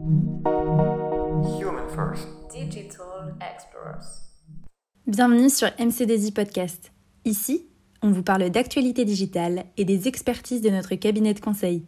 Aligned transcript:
Human 0.00 1.88
First. 1.88 2.28
Digital 2.52 3.34
Explorers. 3.40 4.06
Bienvenue 5.08 5.50
sur 5.50 5.66
MCDZ 5.76 6.30
Podcast. 6.30 6.92
Ici, 7.24 7.66
on 8.02 8.12
vous 8.12 8.22
parle 8.22 8.48
d'actualité 8.50 9.04
digitale 9.04 9.64
et 9.76 9.84
des 9.84 10.06
expertises 10.06 10.60
de 10.60 10.70
notre 10.70 10.94
cabinet 10.94 11.34
de 11.34 11.40
conseil. 11.40 11.84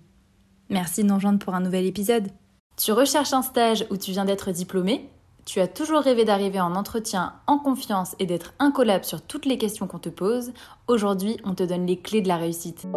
Merci 0.70 1.04
de 1.04 1.08
nous 1.08 1.14
rejoindre 1.14 1.38
pour 1.38 1.54
un 1.54 1.60
nouvel 1.60 1.86
épisode. 1.86 2.28
Tu 2.76 2.90
recherches 2.90 3.32
un 3.32 3.42
stage 3.42 3.86
où 3.90 3.96
tu 3.96 4.10
viens 4.10 4.24
d'être 4.24 4.50
diplômé? 4.50 5.08
Tu 5.44 5.60
as 5.60 5.68
toujours 5.68 6.00
rêvé 6.00 6.24
d'arriver 6.24 6.60
en 6.60 6.74
entretien 6.74 7.34
en 7.46 7.58
confiance 7.58 8.16
et 8.18 8.26
d'être 8.26 8.54
incollable 8.58 9.04
sur 9.04 9.22
toutes 9.22 9.46
les 9.46 9.58
questions 9.58 9.86
qu'on 9.86 10.00
te 10.00 10.08
pose? 10.08 10.52
Aujourd'hui, 10.88 11.36
on 11.44 11.54
te 11.54 11.62
donne 11.62 11.86
les 11.86 12.00
clés 12.00 12.22
de 12.22 12.28
la 12.28 12.38
réussite. 12.38 12.88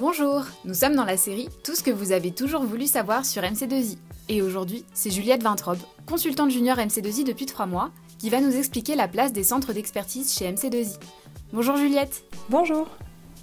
Bonjour, 0.00 0.46
nous 0.64 0.72
sommes 0.72 0.94
dans 0.96 1.04
la 1.04 1.18
série 1.18 1.50
Tout 1.62 1.74
ce 1.74 1.82
que 1.82 1.90
vous 1.90 2.12
avez 2.12 2.30
toujours 2.30 2.62
voulu 2.62 2.86
savoir 2.86 3.26
sur 3.26 3.42
MC2I. 3.42 3.98
Et 4.30 4.40
aujourd'hui, 4.40 4.82
c'est 4.94 5.10
Juliette 5.10 5.42
Vintrobe, 5.42 5.76
consultante 6.06 6.50
junior 6.50 6.78
MC2I 6.78 7.22
depuis 7.22 7.44
3 7.44 7.66
mois, 7.66 7.90
qui 8.18 8.30
va 8.30 8.40
nous 8.40 8.56
expliquer 8.56 8.96
la 8.96 9.08
place 9.08 9.34
des 9.34 9.44
centres 9.44 9.74
d'expertise 9.74 10.34
chez 10.34 10.50
MC2I. 10.50 10.98
Bonjour 11.52 11.76
Juliette 11.76 12.22
Bonjour 12.48 12.88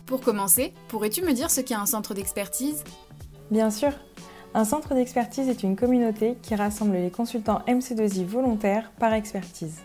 Pour 0.08 0.20
commencer, 0.20 0.74
pourrais-tu 0.88 1.22
me 1.22 1.34
dire 1.34 1.52
ce 1.52 1.62
qu'est 1.62 1.76
un 1.76 1.86
centre 1.86 2.16
d'expertise? 2.16 2.84
Bien 3.52 3.70
sûr 3.70 3.92
Un 4.56 4.66
centre 4.66 4.96
d'expertise 4.96 5.50
est 5.50 5.62
une 5.62 5.76
communauté 5.76 6.40
qui 6.42 6.56
rassemble 6.56 6.96
les 6.96 7.12
consultants 7.12 7.62
MC2I 7.68 8.26
volontaires 8.26 8.92
par 8.98 9.14
expertise. 9.14 9.76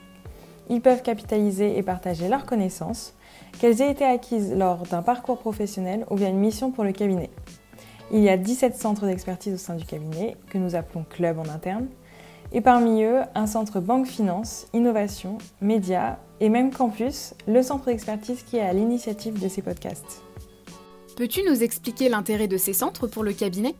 Ils 0.70 0.80
peuvent 0.80 1.02
capitaliser 1.02 1.76
et 1.76 1.82
partager 1.82 2.28
leurs 2.28 2.46
connaissances, 2.46 3.14
qu'elles 3.58 3.82
aient 3.82 3.90
été 3.90 4.04
acquises 4.04 4.54
lors 4.54 4.84
d'un 4.84 5.02
parcours 5.02 5.38
professionnel 5.38 6.06
ou 6.10 6.16
via 6.16 6.28
une 6.28 6.38
mission 6.38 6.70
pour 6.70 6.84
le 6.84 6.92
cabinet. 6.92 7.30
Il 8.12 8.20
y 8.20 8.28
a 8.28 8.36
17 8.36 8.76
centres 8.76 9.06
d'expertise 9.06 9.54
au 9.54 9.58
sein 9.58 9.74
du 9.74 9.84
cabinet, 9.84 10.36
que 10.50 10.58
nous 10.58 10.74
appelons 10.74 11.04
club 11.08 11.38
en 11.38 11.48
interne, 11.48 11.86
et 12.52 12.60
parmi 12.60 13.02
eux, 13.02 13.20
un 13.34 13.46
centre 13.46 13.80
banque 13.80 14.06
finance, 14.06 14.66
innovation, 14.74 15.38
médias 15.60 16.18
et 16.40 16.50
même 16.50 16.70
campus, 16.70 17.34
le 17.46 17.62
centre 17.62 17.86
d'expertise 17.86 18.42
qui 18.42 18.58
est 18.58 18.62
à 18.62 18.72
l'initiative 18.72 19.40
de 19.40 19.48
ces 19.48 19.62
podcasts. 19.62 20.22
Peux-tu 21.16 21.40
nous 21.48 21.62
expliquer 21.62 22.08
l'intérêt 22.08 22.48
de 22.48 22.56
ces 22.58 22.72
centres 22.72 23.06
pour 23.06 23.22
le 23.22 23.32
cabinet? 23.32 23.74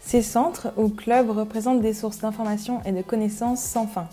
Ces 0.00 0.22
centres 0.22 0.72
ou 0.76 0.88
clubs 0.88 1.30
représentent 1.30 1.82
des 1.82 1.94
sources 1.94 2.18
d'informations 2.18 2.80
et 2.84 2.92
de 2.92 3.02
connaissances 3.02 3.62
sans 3.62 3.86
fin. 3.86 4.08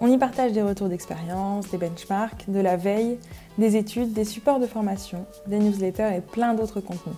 On 0.00 0.08
y 0.08 0.18
partage 0.18 0.52
des 0.52 0.62
retours 0.62 0.88
d'expérience, 0.88 1.70
des 1.70 1.78
benchmarks, 1.78 2.44
de 2.48 2.58
la 2.58 2.76
veille, 2.76 3.18
des 3.58 3.76
études, 3.76 4.12
des 4.12 4.24
supports 4.24 4.58
de 4.58 4.66
formation, 4.66 5.24
des 5.46 5.58
newsletters 5.58 6.16
et 6.16 6.20
plein 6.20 6.54
d'autres 6.54 6.80
contenus. 6.80 7.16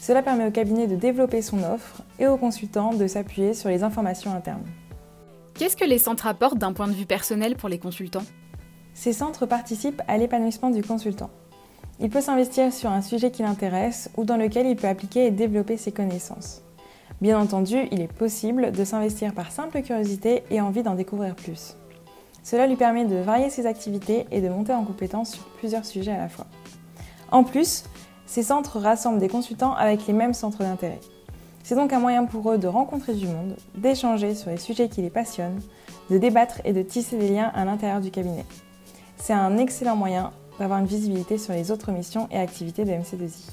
Cela 0.00 0.22
permet 0.22 0.46
au 0.46 0.52
cabinet 0.52 0.86
de 0.86 0.94
développer 0.94 1.42
son 1.42 1.62
offre 1.64 2.02
et 2.20 2.28
aux 2.28 2.36
consultants 2.36 2.94
de 2.94 3.06
s'appuyer 3.08 3.52
sur 3.52 3.68
les 3.68 3.82
informations 3.82 4.32
internes. 4.32 4.64
Qu'est-ce 5.54 5.76
que 5.76 5.84
les 5.84 5.98
centres 5.98 6.28
apportent 6.28 6.58
d'un 6.58 6.72
point 6.72 6.86
de 6.86 6.92
vue 6.92 7.04
personnel 7.04 7.56
pour 7.56 7.68
les 7.68 7.80
consultants? 7.80 8.24
Ces 8.94 9.12
centres 9.12 9.46
participent 9.46 10.02
à 10.06 10.16
l'épanouissement 10.18 10.70
du 10.70 10.82
consultant. 10.82 11.30
Il 11.98 12.10
peut 12.10 12.20
s'investir 12.20 12.72
sur 12.72 12.90
un 12.90 13.02
sujet 13.02 13.32
qui 13.32 13.42
l'intéresse 13.42 14.08
ou 14.16 14.24
dans 14.24 14.36
lequel 14.36 14.66
il 14.66 14.76
peut 14.76 14.86
appliquer 14.86 15.26
et 15.26 15.30
développer 15.32 15.76
ses 15.76 15.90
connaissances. 15.90 16.62
Bien 17.20 17.40
entendu, 17.40 17.88
il 17.90 18.00
est 18.00 18.12
possible 18.12 18.70
de 18.70 18.84
s'investir 18.84 19.34
par 19.34 19.50
simple 19.50 19.82
curiosité 19.82 20.44
et 20.52 20.60
envie 20.60 20.84
d'en 20.84 20.94
découvrir 20.94 21.34
plus. 21.34 21.74
Cela 22.50 22.66
lui 22.66 22.76
permet 22.76 23.04
de 23.04 23.16
varier 23.16 23.50
ses 23.50 23.66
activités 23.66 24.26
et 24.30 24.40
de 24.40 24.48
monter 24.48 24.72
en 24.72 24.82
compétence 24.82 25.32
sur 25.32 25.44
plusieurs 25.58 25.84
sujets 25.84 26.12
à 26.12 26.16
la 26.16 26.30
fois. 26.30 26.46
En 27.30 27.44
plus, 27.44 27.84
ces 28.24 28.42
centres 28.42 28.78
rassemblent 28.78 29.18
des 29.18 29.28
consultants 29.28 29.74
avec 29.74 30.06
les 30.06 30.14
mêmes 30.14 30.32
centres 30.32 30.60
d'intérêt. 30.60 30.98
C'est 31.62 31.74
donc 31.74 31.92
un 31.92 31.98
moyen 31.98 32.24
pour 32.24 32.50
eux 32.50 32.56
de 32.56 32.66
rencontrer 32.66 33.12
du 33.12 33.26
monde, 33.26 33.54
d'échanger 33.74 34.34
sur 34.34 34.48
les 34.48 34.56
sujets 34.56 34.88
qui 34.88 35.02
les 35.02 35.10
passionnent, 35.10 35.60
de 36.08 36.16
débattre 36.16 36.62
et 36.64 36.72
de 36.72 36.80
tisser 36.80 37.18
des 37.18 37.28
liens 37.28 37.52
à 37.54 37.66
l'intérieur 37.66 38.00
du 38.00 38.10
cabinet. 38.10 38.46
C'est 39.18 39.34
un 39.34 39.58
excellent 39.58 39.96
moyen 39.96 40.32
d'avoir 40.58 40.78
une 40.78 40.86
visibilité 40.86 41.36
sur 41.36 41.52
les 41.52 41.70
autres 41.70 41.92
missions 41.92 42.28
et 42.30 42.38
activités 42.38 42.86
de 42.86 42.92
MC2I. 42.92 43.44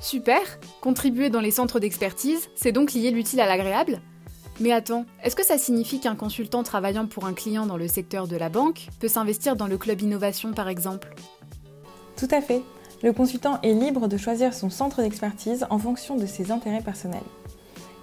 Super 0.00 0.40
Contribuer 0.80 1.28
dans 1.28 1.40
les 1.40 1.50
centres 1.50 1.80
d'expertise, 1.80 2.48
c'est 2.54 2.72
donc 2.72 2.94
lier 2.94 3.10
l'utile 3.10 3.40
à 3.40 3.46
l'agréable? 3.46 4.00
Mais 4.58 4.72
attends, 4.72 5.04
est-ce 5.22 5.36
que 5.36 5.44
ça 5.44 5.58
signifie 5.58 6.00
qu'un 6.00 6.16
consultant 6.16 6.62
travaillant 6.62 7.06
pour 7.06 7.26
un 7.26 7.34
client 7.34 7.66
dans 7.66 7.76
le 7.76 7.88
secteur 7.88 8.26
de 8.26 8.36
la 8.36 8.48
banque 8.48 8.88
peut 9.00 9.08
s'investir 9.08 9.54
dans 9.54 9.66
le 9.66 9.76
club 9.76 10.00
innovation 10.00 10.52
par 10.52 10.68
exemple? 10.68 11.14
Tout 12.16 12.28
à 12.30 12.40
fait. 12.40 12.62
Le 13.02 13.12
consultant 13.12 13.60
est 13.62 13.74
libre 13.74 14.08
de 14.08 14.16
choisir 14.16 14.54
son 14.54 14.70
centre 14.70 15.02
d'expertise 15.02 15.66
en 15.68 15.78
fonction 15.78 16.16
de 16.16 16.24
ses 16.24 16.50
intérêts 16.50 16.80
personnels. 16.80 17.20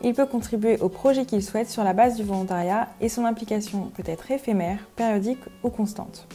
Il 0.03 0.13
peut 0.13 0.27
contribuer 0.27 0.79
au 0.79 0.89
projet 0.89 1.25
qu'il 1.25 1.41
souhaite 1.41 1.69
sur 1.69 1.83
la 1.83 1.93
base 1.93 2.17
du 2.17 2.23
volontariat 2.23 2.89
et 3.01 3.09
son 3.09 3.25
implication 3.25 3.91
peut 3.95 4.03
être 4.05 4.29
éphémère, 4.29 4.77
périodique 4.95 5.39
ou 5.63 5.69
constante. 5.69 6.27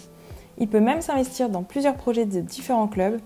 Il 0.58 0.68
peut 0.68 0.80
même 0.80 1.02
s'investir 1.02 1.50
dans 1.50 1.62
plusieurs 1.62 1.94
projets 1.94 2.26
de 2.26 2.40
différents 2.40 2.88
clubs 2.88 3.20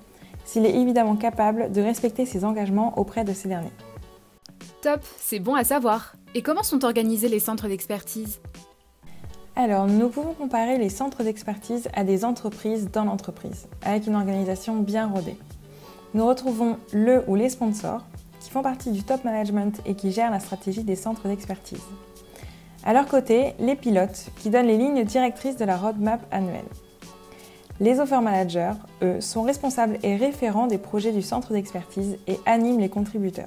s'il 0.44 0.66
est 0.66 0.74
évidemment 0.74 1.16
capable 1.16 1.72
de 1.72 1.80
respecter 1.80 2.26
ses 2.26 2.44
engagements 2.44 2.98
auprès 2.98 3.24
de 3.24 3.32
ces 3.32 3.48
derniers. 3.48 3.72
Top, 4.82 5.00
c'est 5.16 5.38
bon 5.38 5.54
à 5.54 5.62
savoir. 5.62 6.16
Et 6.34 6.42
comment 6.42 6.64
sont 6.64 6.84
organisés 6.84 7.28
les 7.28 7.38
centres 7.38 7.68
d'expertise? 7.68 8.40
Alors, 9.54 9.86
nous 9.86 10.08
pouvons 10.08 10.34
comparer 10.34 10.76
les 10.76 10.88
centres 10.88 11.22
d'expertise 11.22 11.88
à 11.94 12.02
des 12.02 12.24
entreprises 12.24 12.90
dans 12.90 13.04
l'entreprise, 13.04 13.68
avec 13.82 14.08
une 14.08 14.16
organisation 14.16 14.74
bien 14.80 15.06
rodée. 15.06 15.36
Nous 16.14 16.26
retrouvons 16.26 16.78
le 16.92 17.22
ou 17.28 17.36
les 17.36 17.48
sponsors, 17.48 18.04
qui 18.40 18.50
font 18.50 18.62
partie 18.62 18.90
du 18.90 19.04
top 19.04 19.22
management 19.22 19.80
et 19.86 19.94
qui 19.94 20.10
gèrent 20.10 20.32
la 20.32 20.40
stratégie 20.40 20.82
des 20.82 20.96
centres 20.96 21.28
d'expertise. 21.28 21.84
À 22.82 22.92
leur 22.92 23.06
côté, 23.06 23.54
les 23.60 23.76
pilotes, 23.76 24.30
qui 24.40 24.50
donnent 24.50 24.66
les 24.66 24.78
lignes 24.78 25.04
directrices 25.04 25.56
de 25.56 25.64
la 25.64 25.76
roadmap 25.76 26.26
annuelle. 26.32 26.66
Les 27.78 28.00
offer 28.00 28.20
managers, 28.20 28.72
eux, 29.02 29.20
sont 29.20 29.42
responsables 29.42 30.00
et 30.02 30.16
référents 30.16 30.66
des 30.66 30.78
projets 30.78 31.12
du 31.12 31.22
centre 31.22 31.52
d'expertise 31.52 32.18
et 32.26 32.40
animent 32.46 32.80
les 32.80 32.88
contributeurs. 32.88 33.46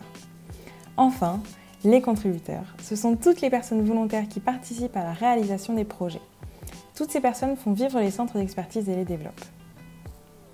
Enfin, 0.98 1.42
les 1.84 2.02
contributeurs, 2.02 2.76
ce 2.82 2.96
sont 2.96 3.16
toutes 3.16 3.42
les 3.42 3.50
personnes 3.50 3.84
volontaires 3.84 4.28
qui 4.30 4.40
participent 4.40 4.96
à 4.96 5.04
la 5.04 5.14
réalisation 5.14 5.74
des 5.74 5.84
projets. 5.84 6.22
Toutes 6.96 7.12
ces 7.12 7.20
personnes 7.20 7.58
font 7.58 7.74
vivre 7.74 8.00
les 8.00 8.12
centres 8.12 8.38
d'expertise 8.38 8.88
et 8.88 8.96
les 8.96 9.06
développent. 9.06 9.46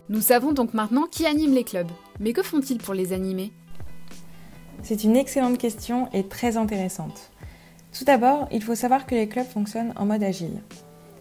Nous 0.09 0.22
savons 0.22 0.51
donc 0.51 0.74
maintenant 0.74 1.06
qui 1.09 1.25
anime 1.25 1.53
les 1.53 1.63
clubs. 1.63 1.91
Mais 2.19 2.34
que 2.34 2.44
font-ils 2.44 2.80
pour 2.80 2.94
les 2.94 3.13
animer? 3.13 3.51
C'est 4.84 5.03
une 5.03 5.16
excellente 5.16 5.57
question 5.57 6.09
et 6.12 6.28
très 6.28 6.57
intéressante. 6.57 7.31
Tout 7.97 8.03
d'abord, 8.03 8.47
il 8.51 8.63
faut 8.63 8.75
savoir 8.75 9.06
que 9.06 9.16
les 9.16 9.28
clubs 9.28 9.46
fonctionnent 9.46 9.94
en 9.96 10.06
mode 10.06 10.24
agile. 10.24 10.62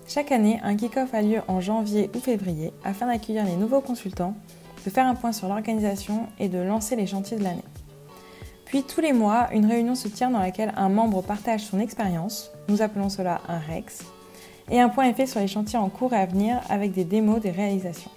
Chaque 0.08 0.32
année, 0.32 0.58
un 0.64 0.74
kick-off 0.76 1.14
a 1.14 1.22
lieu 1.22 1.40
en 1.46 1.60
janvier 1.60 2.10
ou 2.16 2.18
février 2.18 2.72
afin 2.82 3.06
d'accueillir 3.06 3.44
les 3.44 3.56
nouveaux 3.56 3.80
consultants, 3.80 4.34
de 4.84 4.90
faire 4.90 5.06
un 5.06 5.14
point 5.14 5.32
sur 5.32 5.46
l'organisation 5.46 6.26
et 6.38 6.48
de 6.48 6.58
lancer 6.58 6.96
les 6.96 7.06
chantiers 7.06 7.36
de 7.36 7.44
l'année. 7.44 7.62
Puis 8.70 8.84
tous 8.84 9.00
les 9.00 9.12
mois, 9.12 9.48
une 9.52 9.66
réunion 9.66 9.96
se 9.96 10.06
tient 10.06 10.30
dans 10.30 10.38
laquelle 10.38 10.72
un 10.76 10.88
membre 10.88 11.22
partage 11.22 11.64
son 11.64 11.80
expérience, 11.80 12.52
nous 12.68 12.82
appelons 12.82 13.08
cela 13.08 13.40
un 13.48 13.58
REX, 13.58 14.04
et 14.70 14.80
un 14.80 14.88
point 14.88 15.08
est 15.08 15.12
fait 15.12 15.26
sur 15.26 15.40
les 15.40 15.48
chantiers 15.48 15.76
en 15.80 15.88
cours 15.88 16.12
et 16.12 16.18
à 16.18 16.26
venir 16.26 16.60
avec 16.68 16.92
des 16.92 17.02
démos 17.02 17.40
des 17.40 17.50
réalisations. 17.50 18.12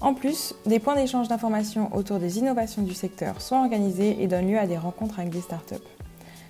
En 0.00 0.12
plus, 0.12 0.56
des 0.66 0.80
points 0.80 0.96
d'échange 0.96 1.28
d'informations 1.28 1.88
autour 1.94 2.18
des 2.18 2.38
innovations 2.38 2.82
du 2.82 2.94
secteur 2.94 3.40
sont 3.40 3.54
organisés 3.54 4.20
et 4.20 4.26
donnent 4.26 4.50
lieu 4.50 4.58
à 4.58 4.66
des 4.66 4.76
rencontres 4.76 5.20
avec 5.20 5.30
des 5.30 5.40
startups. 5.40 5.76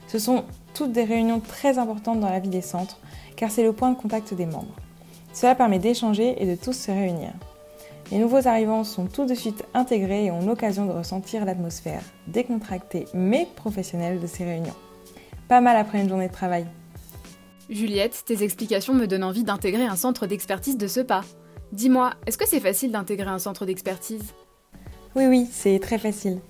Ce 0.08 0.18
sont 0.18 0.44
toutes 0.72 0.92
des 0.92 1.04
réunions 1.04 1.40
très 1.40 1.76
importantes 1.76 2.20
dans 2.20 2.30
la 2.30 2.40
vie 2.40 2.48
des 2.48 2.62
centres, 2.62 3.00
car 3.36 3.50
c'est 3.50 3.64
le 3.64 3.74
point 3.74 3.90
de 3.90 3.98
contact 3.98 4.32
des 4.32 4.46
membres. 4.46 4.76
Cela 5.34 5.54
permet 5.54 5.78
d'échanger 5.78 6.42
et 6.42 6.46
de 6.46 6.54
tous 6.54 6.72
se 6.72 6.90
réunir. 6.90 7.32
Les 8.10 8.18
nouveaux 8.18 8.48
arrivants 8.48 8.82
sont 8.82 9.06
tout 9.06 9.24
de 9.24 9.34
suite 9.34 9.64
intégrés 9.72 10.24
et 10.24 10.30
ont 10.32 10.44
l'occasion 10.44 10.84
de 10.84 10.92
ressentir 10.92 11.44
l'atmosphère 11.44 12.02
décontractée 12.26 13.06
mais 13.14 13.46
professionnelle 13.54 14.20
de 14.20 14.26
ces 14.26 14.44
réunions. 14.44 14.74
Pas 15.46 15.60
mal 15.60 15.76
après 15.76 16.00
une 16.00 16.08
journée 16.08 16.28
de 16.28 16.32
travail. 16.32 16.66
Juliette, 17.68 18.24
tes 18.26 18.42
explications 18.42 18.94
me 18.94 19.06
donnent 19.06 19.22
envie 19.22 19.44
d'intégrer 19.44 19.84
un 19.84 19.94
centre 19.94 20.26
d'expertise 20.26 20.76
de 20.76 20.88
ce 20.88 21.00
pas. 21.00 21.22
Dis-moi, 21.70 22.14
est-ce 22.26 22.36
que 22.36 22.48
c'est 22.48 22.58
facile 22.58 22.90
d'intégrer 22.90 23.30
un 23.30 23.38
centre 23.38 23.64
d'expertise? 23.64 24.34
Oui, 25.14 25.26
oui, 25.26 25.46
c'est 25.50 25.78
très 25.78 25.98
facile. 25.98 26.40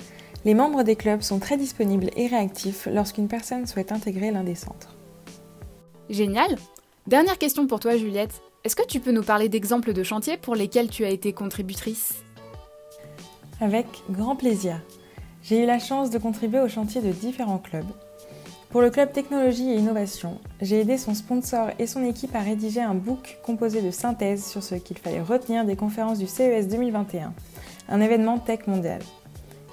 Les 0.47 0.55
membres 0.55 0.83
des 0.83 0.97
clubs 0.97 1.21
sont 1.21 1.39
très 1.39 1.59
disponibles 1.59 2.09
et 2.17 2.27
réactifs 2.27 2.89
lorsqu'une 2.91 3.29
personne 3.29 3.67
souhaite 3.67 3.93
intégrer 3.93 4.31
l'un 4.31 4.45
des 4.45 4.55
centres. 4.55 4.97
Génial 6.09 6.57
Dernière 7.07 7.37
question 7.37 7.67
pour 7.67 7.81
toi, 7.81 7.99
Juliette. 7.99 8.41
Est-ce 8.63 8.77
que 8.77 8.87
tu 8.87 9.01
peux 9.01 9.11
nous 9.11 9.23
parler 9.23 9.49
d'exemples 9.49 9.95
de 9.95 10.03
chantiers 10.03 10.37
pour 10.37 10.55
lesquels 10.55 10.91
tu 10.91 11.07
as 11.07 11.09
été 11.09 11.33
contributrice? 11.33 12.23
Avec 13.59 13.87
grand 14.11 14.37
plaisir. 14.37 14.83
J'ai 15.43 15.63
eu 15.63 15.67
la 15.67 15.79
chance 15.79 16.11
de 16.11 16.19
contribuer 16.19 16.61
aux 16.61 16.69
chantiers 16.69 17.01
de 17.01 17.11
différents 17.11 17.59
clubs. 17.59 17.89
Pour 18.69 18.83
le 18.83 18.91
club 18.91 19.13
technologie 19.13 19.71
et 19.71 19.77
innovation, 19.77 20.39
j'ai 20.61 20.81
aidé 20.81 20.99
son 20.99 21.15
sponsor 21.15 21.71
et 21.79 21.87
son 21.87 22.05
équipe 22.05 22.37
à 22.37 22.41
rédiger 22.41 22.83
un 22.83 22.95
book 22.95 23.39
composé 23.43 23.81
de 23.81 23.91
synthèses 23.91 24.45
sur 24.45 24.63
ce 24.63 24.75
qu'il 24.75 24.99
fallait 24.99 25.23
retenir 25.23 25.65
des 25.65 25.75
conférences 25.75 26.19
du 26.19 26.27
CES 26.27 26.69
2021, 26.69 27.33
un 27.89 28.01
événement 28.03 28.39
tech 28.39 28.67
mondial. 28.67 29.01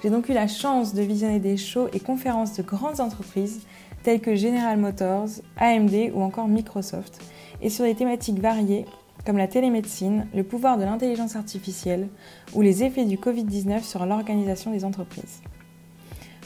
J'ai 0.02 0.08
donc 0.08 0.30
eu 0.30 0.32
la 0.32 0.48
chance 0.48 0.94
de 0.94 1.02
visionner 1.02 1.40
des 1.40 1.58
shows 1.58 1.88
et 1.92 2.00
conférences 2.00 2.54
de 2.54 2.62
grandes 2.62 3.00
entreprises 3.00 3.60
telles 4.02 4.20
que 4.20 4.36
General 4.36 4.78
Motors, 4.78 5.28
AMD 5.56 6.12
ou 6.14 6.22
encore 6.22 6.48
Microsoft, 6.48 7.20
et 7.60 7.70
sur 7.70 7.84
des 7.84 7.94
thématiques 7.94 8.40
variées 8.40 8.84
comme 9.26 9.36
la 9.36 9.48
télémédecine, 9.48 10.26
le 10.34 10.42
pouvoir 10.42 10.78
de 10.78 10.84
l'intelligence 10.84 11.36
artificielle 11.36 12.08
ou 12.54 12.62
les 12.62 12.82
effets 12.82 13.04
du 13.04 13.16
Covid-19 13.16 13.82
sur 13.82 14.06
l'organisation 14.06 14.70
des 14.70 14.84
entreprises. 14.84 15.42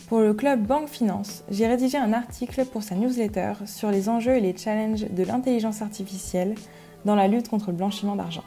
Pour 0.09 0.21
le 0.21 0.35
club 0.35 0.67
Banque 0.67 0.89
Finance, 0.89 1.45
j'ai 1.51 1.67
rédigé 1.67 1.97
un 1.97 2.13
article 2.13 2.65
pour 2.67 2.83
sa 2.83 2.97
newsletter 2.97 3.53
sur 3.67 3.91
les 3.91 4.09
enjeux 4.09 4.37
et 4.37 4.41
les 4.41 4.57
challenges 4.57 5.07
de 5.09 5.23
l'intelligence 5.23 5.81
artificielle 5.81 6.55
dans 7.05 7.15
la 7.15 7.29
lutte 7.29 7.49
contre 7.49 7.71
le 7.71 7.77
blanchiment 7.77 8.17
d'argent. 8.17 8.45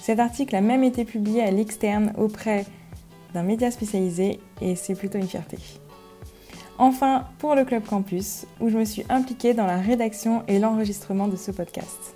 Cet 0.00 0.20
article 0.20 0.54
a 0.54 0.60
même 0.60 0.84
été 0.84 1.04
publié 1.04 1.42
à 1.42 1.50
l'externe 1.50 2.12
auprès 2.16 2.64
d'un 3.34 3.42
média 3.42 3.70
spécialisé 3.70 4.38
et 4.60 4.76
c'est 4.76 4.94
plutôt 4.94 5.18
une 5.18 5.26
fierté. 5.26 5.58
Enfin, 6.78 7.24
pour 7.38 7.54
le 7.54 7.64
Club 7.64 7.84
Campus, 7.86 8.46
où 8.60 8.68
je 8.68 8.76
me 8.76 8.84
suis 8.84 9.04
impliquée 9.08 9.54
dans 9.54 9.66
la 9.66 9.78
rédaction 9.78 10.42
et 10.46 10.58
l'enregistrement 10.58 11.26
de 11.26 11.36
ce 11.36 11.50
podcast. 11.50 12.14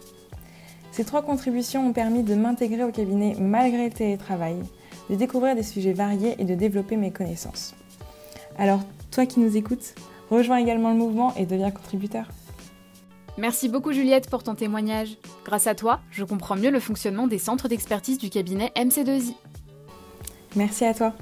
Ces 0.93 1.05
trois 1.05 1.23
contributions 1.23 1.89
ont 1.89 1.93
permis 1.93 2.23
de 2.23 2.35
m'intégrer 2.35 2.85
au 2.85 2.91
cabinet 2.91 3.35
malgré 3.39 3.89
le 3.89 3.95
télétravail, 3.95 4.57
de 5.09 5.15
découvrir 5.15 5.55
des 5.55 5.63
sujets 5.63 5.95
variés 5.95 6.35
et 6.39 6.45
de 6.45 6.55
développer 6.55 6.97
mes 6.97 7.11
connaissances. 7.11 7.75
Alors, 8.59 8.81
toi 9.11 9.25
qui 9.25 9.41
nous 9.41 9.57
écoutes, 9.57 9.95
rejoins 10.29 10.59
également 10.59 10.91
le 10.91 10.97
mouvement 10.97 11.35
et 11.37 11.47
deviens 11.47 11.71
contributeur. 11.71 12.27
Merci 13.39 13.71
beaucoup 13.71 13.93
Juliette 13.93 14.29
pour 14.29 14.43
ton 14.43 14.55
témoignage. 14.55 15.17
Grâce 15.47 15.67
à 15.67 15.75
toi, 15.75 16.01
je 16.11 16.25
comprends 16.25 16.57
mieux 16.57 16.71
le 16.71 16.81
fonctionnement 16.81 17.27
des 17.27 17.39
centres 17.39 17.69
d'expertise 17.69 18.19
du 18.19 18.29
cabinet 18.29 18.73
MC2I. 18.77 19.35
Merci 20.57 20.85
à 20.85 20.93
toi. 20.93 21.15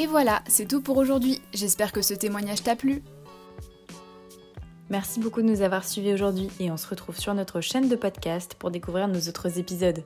Et 0.00 0.06
voilà, 0.06 0.40
c'est 0.48 0.66
tout 0.66 0.80
pour 0.80 0.96
aujourd'hui. 0.96 1.42
J'espère 1.52 1.92
que 1.92 2.00
ce 2.00 2.14
témoignage 2.14 2.62
t'a 2.62 2.74
plu. 2.74 3.02
Merci 4.88 5.20
beaucoup 5.20 5.42
de 5.42 5.46
nous 5.46 5.60
avoir 5.60 5.84
suivis 5.84 6.14
aujourd'hui 6.14 6.48
et 6.58 6.70
on 6.70 6.78
se 6.78 6.88
retrouve 6.88 7.18
sur 7.18 7.34
notre 7.34 7.60
chaîne 7.60 7.86
de 7.86 7.96
podcast 7.96 8.54
pour 8.58 8.70
découvrir 8.70 9.08
nos 9.08 9.20
autres 9.28 9.58
épisodes. 9.58 10.02